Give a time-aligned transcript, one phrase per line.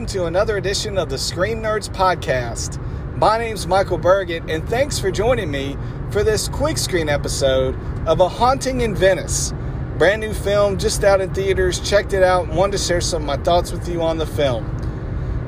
[0.00, 2.78] welcome to another edition of the Screen Nerds Podcast.
[3.18, 5.76] My name's Michael Burgett, and thanks for joining me
[6.10, 9.52] for this quick screen episode of A Haunting in Venice.
[9.98, 13.26] Brand new film, just out in theaters, checked it out, wanted to share some of
[13.26, 14.64] my thoughts with you on the film.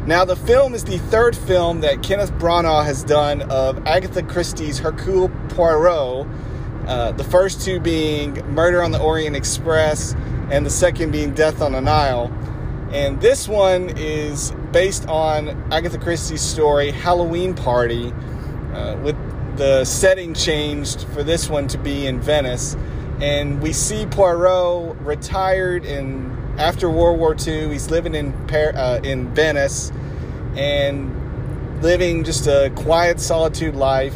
[0.07, 4.79] Now, the film is the third film that Kenneth Branagh has done of Agatha Christie's
[4.79, 6.27] Hercule Poirot,
[6.87, 10.15] uh, the first two being Murder on the Orient Express
[10.51, 12.31] and the second being Death on the Nile.
[12.93, 18.13] And this one is based on Agatha Christie's story, Halloween Party,
[18.75, 19.17] uh, with
[19.57, 22.77] the setting changed for this one to be in Venice.
[23.21, 27.71] And we see Poirot retired in after World War II.
[27.71, 29.91] He's living in uh, in Venice
[30.55, 34.15] and living just a quiet solitude life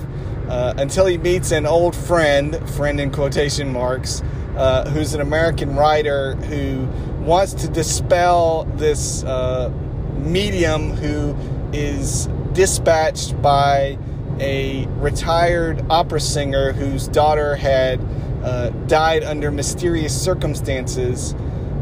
[0.48, 4.22] uh, until he meets an old friend, friend in quotation marks,
[4.56, 6.86] uh, who's an American writer who
[7.26, 9.68] wants to dispel this uh,
[10.14, 11.34] medium who
[11.72, 13.98] is dispatched by
[14.38, 18.00] a retired opera singer whose daughter had
[18.44, 21.34] uh, died under mysterious circumstances.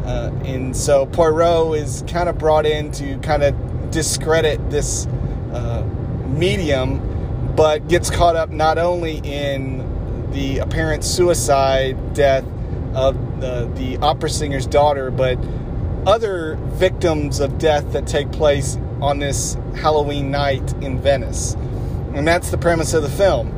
[0.03, 5.05] Uh, and so Poirot is kind of brought in to kind of discredit this
[5.53, 5.83] uh,
[6.27, 12.43] medium, but gets caught up not only in the apparent suicide death
[12.95, 15.37] of the, the opera singer's daughter, but
[16.07, 21.53] other victims of death that take place on this Halloween night in Venice.
[22.13, 23.51] And that's the premise of the film.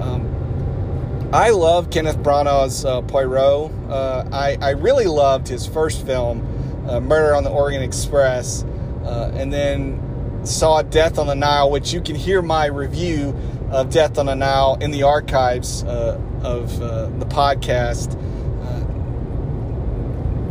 [0.00, 3.72] Um, I love Kenneth Branagh's uh, Poirot.
[3.88, 8.64] Uh, I, I, really loved his first film, uh, Murder on the Orient Express,
[9.04, 10.00] uh, and then
[10.44, 13.34] saw Death on the Nile, which you can hear my review
[13.70, 18.16] of Death on the Nile in the archives uh, of uh, the podcast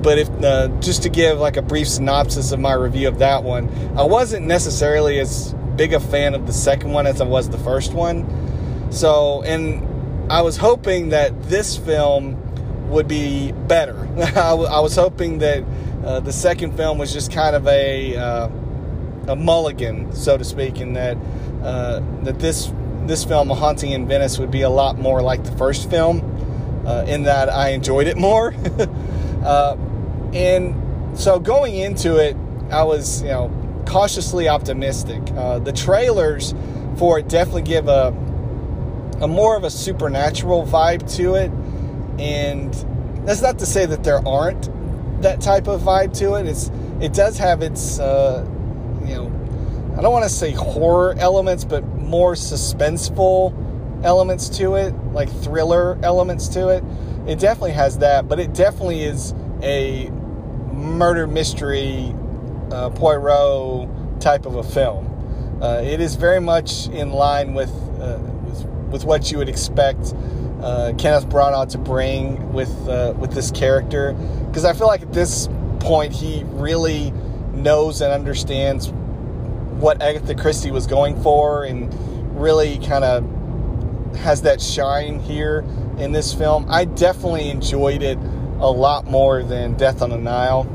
[0.06, 3.43] but if uh, just to give like a brief synopsis of my review of that
[3.43, 3.67] one,
[3.98, 7.58] I wasn't necessarily as big a fan of the second one as I was the
[7.58, 8.92] first one.
[8.92, 12.39] So, and I was hoping that this film
[12.92, 13.98] would be better.
[14.17, 15.64] I, w- I was hoping that
[16.05, 18.49] uh, the second film was just kind of a uh,
[19.27, 21.17] a mulligan, so to speak, and that
[21.64, 22.72] uh, that this
[23.08, 26.22] this film, A Haunting in Venice, would be a lot more like the first film,
[26.86, 28.54] uh, in that I enjoyed it more.
[30.36, 32.36] And so going into it,
[32.70, 35.22] I was, you know, cautiously optimistic.
[35.32, 36.54] Uh, the trailers
[36.98, 38.14] for it definitely give a
[39.22, 41.50] a more of a supernatural vibe to it,
[42.20, 42.73] and
[43.26, 44.70] that's not to say that there aren't
[45.22, 46.46] that type of vibe to it.
[46.48, 46.70] It's
[47.00, 48.46] it does have its, uh,
[49.06, 54.94] you know, I don't want to say horror elements, but more suspenseful elements to it,
[55.14, 56.84] like thriller elements to it.
[57.26, 60.12] It definitely has that, but it definitely is a
[60.75, 62.13] murder mystery
[62.71, 65.11] uh, Poirot type of a film.
[65.61, 70.13] Uh, it is very much in line with uh, with, with, what you would expect
[70.61, 74.13] uh, Kenneth Branagh to bring with uh, with this character,
[74.47, 75.47] because I feel like at this
[75.80, 77.11] point he really
[77.53, 81.93] knows and understands what Agatha Christie was going for, and
[82.37, 85.65] really kind of has that shine here
[85.97, 86.65] in this film.
[86.69, 88.17] I definitely enjoyed it
[88.60, 90.67] a lot more than Death on the Nile.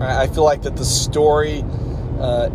[0.00, 1.64] I feel like that the story,
[2.20, 2.50] uh,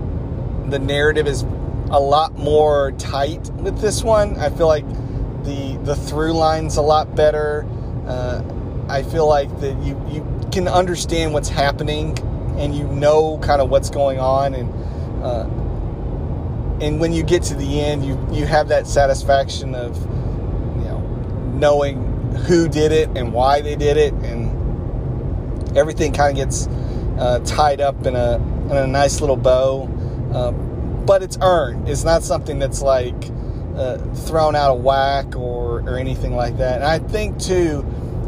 [0.68, 1.44] the narrative is
[1.90, 4.38] a lot more tight with this one.
[4.38, 4.88] I feel like
[5.44, 7.66] the the through line's a lot better.
[8.07, 8.41] Uh,
[8.88, 12.18] I feel like that you you can understand what's happening
[12.57, 15.44] and you know kind of what's going on and uh,
[16.84, 19.97] and when you get to the end you you have that satisfaction of
[20.78, 21.00] you know
[21.53, 26.67] knowing who did it and why they did it, and everything kind of gets
[27.17, 28.35] uh, tied up in a
[28.66, 29.89] in a nice little bow.
[30.33, 31.88] Uh, but it's earned.
[31.89, 33.16] It's not something that's like
[33.75, 36.75] uh, thrown out of whack or or anything like that.
[36.75, 37.81] And I think too,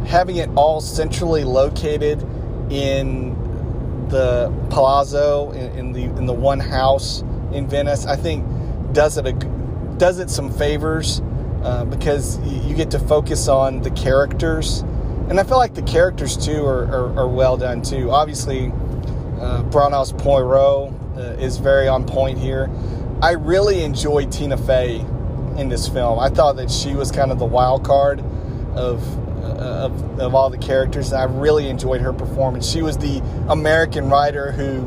[0.06, 2.22] having it all centrally located
[2.70, 3.36] in
[4.10, 8.46] the palazzo in, in the in the one house in Venice, I think
[8.94, 9.34] does it a
[9.98, 11.22] does it some favors
[11.66, 14.82] uh, because you get to focus on the characters.
[15.30, 18.12] And I feel like the characters too are, are, are well done too.
[18.12, 22.70] Obviously, uh, Branagh's Poirot uh, is very on point here.
[23.20, 25.00] I really enjoyed Tina Fey
[25.58, 26.20] in this film.
[26.20, 28.20] I thought that she was kind of the wild card
[28.76, 29.04] of,
[29.44, 31.12] uh, of, of all the characters.
[31.12, 32.70] And I really enjoyed her performance.
[32.70, 34.86] She was the American writer who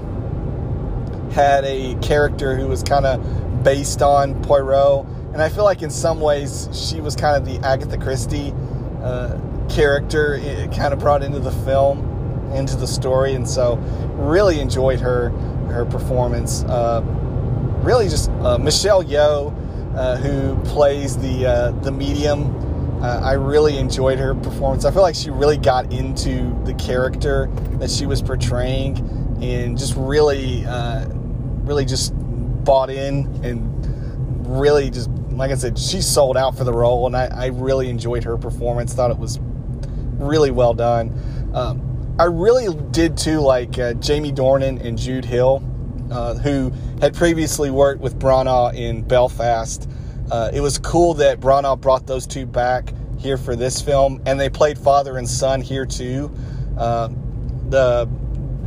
[1.32, 5.06] had a character who was kind of based on Poirot
[5.38, 8.52] and I feel like in some ways she was kind of the Agatha Christie
[9.00, 9.38] uh,
[9.68, 13.76] character, it kind of brought into the film, into the story, and so
[14.16, 15.30] really enjoyed her
[15.70, 16.64] her performance.
[16.64, 17.02] Uh,
[17.84, 19.54] really, just uh, Michelle Yeoh,
[19.96, 23.00] uh, who plays the uh, the medium.
[23.00, 24.84] Uh, I really enjoyed her performance.
[24.84, 28.98] I feel like she really got into the character that she was portraying,
[29.40, 30.64] and just really,
[31.62, 32.12] really just
[32.64, 35.08] bought in and really just
[35.38, 38.36] like I said, she sold out for the role, and I, I really enjoyed her
[38.36, 38.92] performance.
[38.92, 39.38] Thought it was
[40.18, 41.50] really well done.
[41.54, 45.62] Um, I really did too, like uh, Jamie Dornan and Jude Hill,
[46.10, 49.88] uh, who had previously worked with Branagh in Belfast.
[50.30, 54.38] Uh, it was cool that Branagh brought those two back here for this film, and
[54.38, 56.34] they played father and son here too.
[56.76, 57.08] Uh,
[57.68, 58.06] the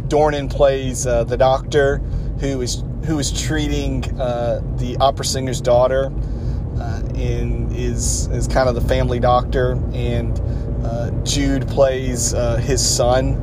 [0.07, 1.97] Dornan plays uh, the doctor
[2.39, 6.11] who is who is treating uh, the opera singer's daughter
[7.15, 10.39] and is is kind of the family doctor, and
[10.85, 13.35] uh, Jude plays uh, his son,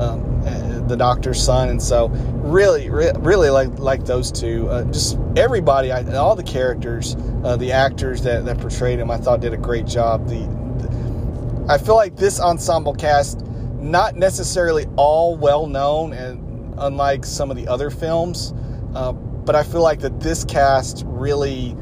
[0.00, 4.68] um, uh, the doctor's son, and so really, re- really like like those two.
[4.68, 9.16] Uh, just everybody, I, all the characters, uh, the actors that that portrayed him, I
[9.16, 10.28] thought did a great job.
[10.28, 10.40] The,
[10.78, 13.40] the I feel like this ensemble cast,
[13.78, 18.52] not necessarily all well known, and unlike some of the other films.
[18.92, 21.76] but I feel like that this cast really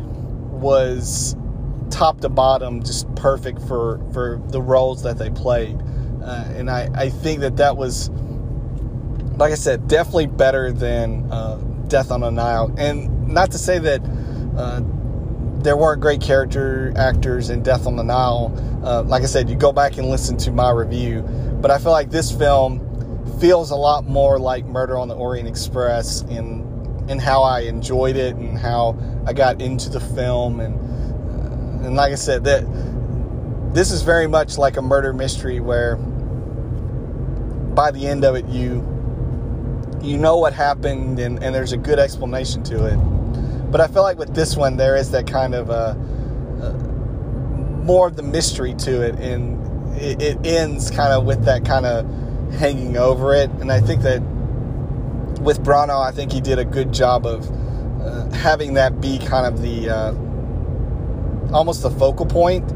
[0.58, 1.37] was
[1.90, 5.78] top to bottom just perfect for for the roles that they played.
[6.22, 8.10] Uh, and I, I think that that was
[9.37, 11.56] like I said definitely better than uh,
[11.88, 12.75] Death on the Nile.
[12.76, 14.02] And not to say that
[14.56, 14.82] uh,
[15.62, 18.52] there weren't great character actors in Death on the Nile.
[18.84, 21.22] Uh, like I said you go back and listen to my review
[21.60, 22.84] but I feel like this film
[23.40, 26.77] feels a lot more like Murder on the Orient Express in
[27.08, 28.96] in how I enjoyed it and how
[29.26, 30.60] I got into the film.
[30.60, 30.75] And
[31.31, 32.64] uh, and like I said that
[33.75, 38.84] this is very much like a murder mystery where by the end of it you
[40.02, 42.96] you know what happened and, and there's a good explanation to it.
[43.70, 45.94] But I feel like with this one there is that kind of uh,
[46.62, 46.72] uh
[47.84, 49.58] more of the mystery to it and
[49.96, 52.06] it, it ends kind of with that kind of
[52.55, 53.50] hanging over it.
[53.60, 54.22] And I think that
[55.40, 57.50] with Branagh, I think he did a good job of
[58.00, 60.14] uh, having that be kind of the uh,
[61.52, 62.70] almost the focal point,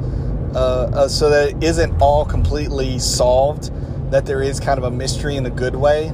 [0.55, 3.71] uh, uh, so that it isn't all completely solved.
[4.11, 6.13] That there is kind of a mystery in a good way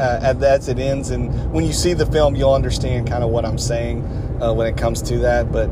[0.00, 1.10] uh, as it ends.
[1.10, 4.04] And when you see the film, you'll understand kind of what I'm saying
[4.42, 5.52] uh, when it comes to that.
[5.52, 5.70] But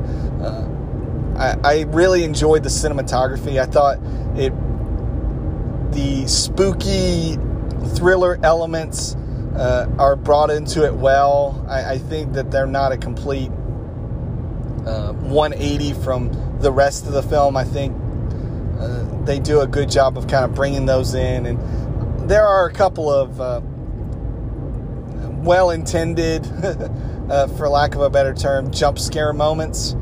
[1.36, 3.60] I, I really enjoyed the cinematography.
[3.60, 3.98] I thought
[4.38, 4.52] it
[5.94, 7.36] the spooky
[7.94, 9.16] thriller elements
[9.56, 11.64] uh, are brought into it well.
[11.68, 13.50] I, I, think that they're not a complete
[14.84, 17.56] uh, 180 from the rest of the film.
[17.56, 17.94] I think
[18.78, 22.66] uh, they do a good job of kind of bringing those in, and there are
[22.66, 23.60] a couple of uh,
[25.44, 26.46] well intended,
[27.30, 29.92] uh, for lack of a better term, jump scare moments.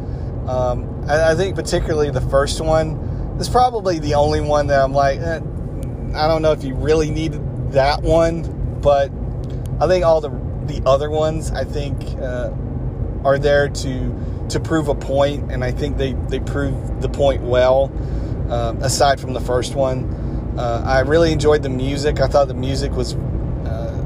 [0.47, 2.97] Um, I, I, think particularly the first one
[3.39, 5.41] is probably the only one that I'm like, eh,
[6.15, 9.11] I don't know if you really needed that one, but
[9.82, 10.31] I think all the
[10.67, 12.52] the other ones I think uh,
[13.25, 17.43] are there to to prove a point, and I think they they prove the point
[17.43, 17.91] well.
[18.48, 22.20] Uh, aside from the first one, uh, I really enjoyed the music.
[22.20, 24.01] I thought the music was uh,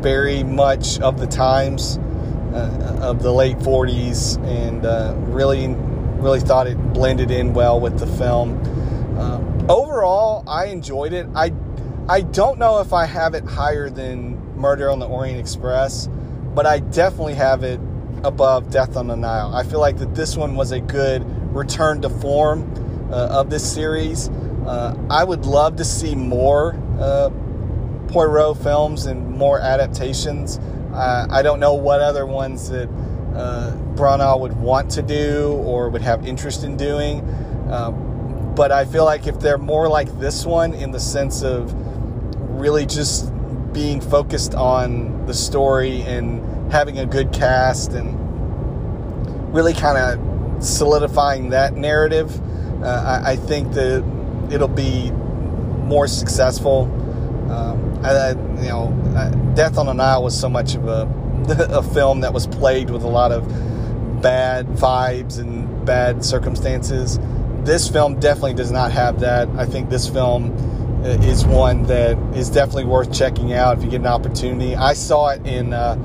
[0.00, 1.98] very much of the times
[2.52, 5.68] uh, of the late '40s, and uh, really
[6.18, 8.58] really thought it blended in well with the film.
[9.68, 11.28] overall, I enjoyed it.
[11.36, 11.52] I
[12.10, 16.08] I don't know if I have it higher than Murder on the Orient Express,
[16.54, 17.78] but I definitely have it
[18.24, 19.54] above Death on the Nile.
[19.54, 21.22] I feel like that this one was a good
[21.54, 24.30] return to form uh, of this series.
[24.66, 27.28] Uh, I would love to see more uh,
[28.08, 30.58] Poirot films and more adaptations.
[30.94, 32.88] I don't know what other ones that
[33.36, 37.20] uh, Branagh would want to do or would have interest in doing.
[37.70, 41.72] Um, but I feel like if they're more like this one in the sense of
[42.58, 43.32] really just
[43.72, 48.16] being focused on the story and having a good cast and
[49.54, 52.40] really kind of solidifying that narrative,
[52.82, 54.04] uh, I, I, think that
[54.50, 56.84] it'll be more successful.
[57.50, 61.08] Um, I, you know, Death on the Nile was so much of a,
[61.70, 63.46] a film that was plagued with a lot of
[64.20, 67.18] bad vibes and bad circumstances.
[67.62, 69.48] This film definitely does not have that.
[69.56, 70.56] I think this film
[71.08, 74.76] is one that is definitely worth checking out if you get an opportunity.
[74.76, 75.96] I saw it in uh,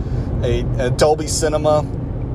[0.43, 1.79] a, a, Dolby Cinema,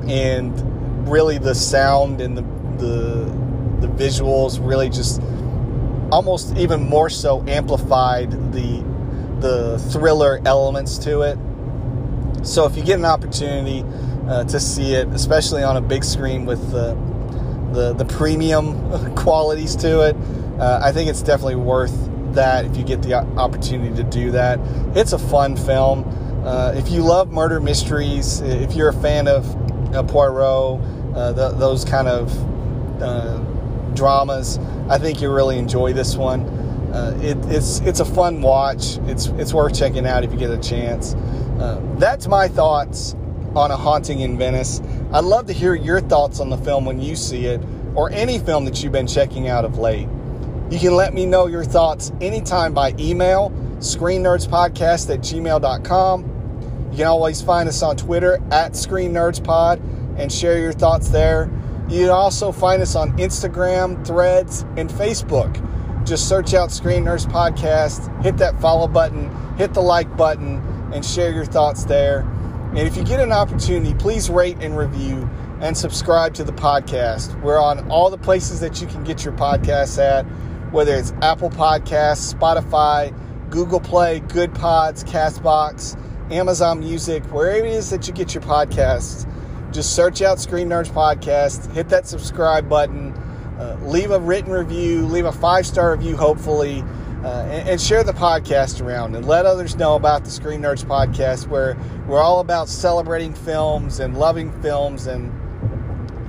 [0.07, 2.43] and really the sound and the,
[2.79, 3.39] the
[3.81, 5.23] the visuals really just
[6.11, 8.85] almost even more so amplified the
[9.41, 11.39] the thriller elements to it.
[12.47, 13.85] So if you get an opportunity
[14.29, 16.97] uh, to see it, especially on a big screen with the
[17.73, 20.17] the, the premium qualities to it,
[20.59, 24.59] uh, I think it's definitely worth that if you get the opportunity to do that.
[24.97, 26.05] It's a fun film.
[26.45, 29.47] Uh, if you love murder mysteries, if you're a fan of
[29.95, 30.81] uh, Poirot,
[31.15, 33.39] uh, the, those kind of uh,
[33.95, 34.59] dramas,
[34.89, 36.43] I think you'll really enjoy this one.
[36.93, 38.97] Uh, it, it's it's a fun watch.
[39.03, 41.15] It's it's worth checking out if you get a chance.
[41.59, 43.15] Uh, that's my thoughts
[43.55, 44.81] on a haunting in Venice.
[45.13, 47.61] I'd love to hear your thoughts on the film when you see it,
[47.95, 50.09] or any film that you've been checking out of late.
[50.71, 56.91] You can let me know your thoughts anytime by email, screennerdspodcast at gmail.com.
[56.91, 59.81] You can always find us on Twitter at Screen Nerds Pod
[60.19, 61.51] and share your thoughts there.
[61.89, 65.65] You can also find us on Instagram, Threads, and Facebook.
[66.07, 71.03] Just search out Screen Nerds Podcast, hit that follow button, hit the like button, and
[71.03, 72.21] share your thoughts there.
[72.71, 75.29] And if you get an opportunity, please rate and review
[75.63, 77.41] and subscribe to the podcast.
[77.41, 80.27] We're on all the places that you can get your podcasts at
[80.71, 83.15] whether it's Apple Podcasts, Spotify,
[83.51, 85.97] Google Play, Good Pods, Castbox,
[86.31, 89.27] Amazon Music, wherever it is that you get your podcasts.
[89.73, 93.13] Just search out Screen Nerds Podcast, hit that subscribe button,
[93.59, 96.85] uh, leave a written review, leave a five star review, hopefully,
[97.25, 100.85] uh, and, and, share the podcast around and let others know about the Screen Nerds
[100.85, 105.33] Podcast, where we're all about celebrating films and loving films and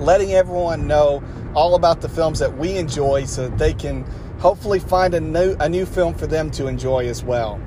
[0.00, 1.22] letting everyone know
[1.54, 4.04] all about the films that we enjoy so that they can
[4.40, 7.60] hopefully find a new, a new film for them to enjoy as well.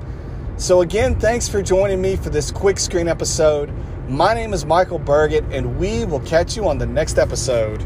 [0.56, 3.72] So, again, thanks for joining me for this quick screen episode.
[4.08, 7.84] My name is Michael Burgett, and we will catch you on the next episode.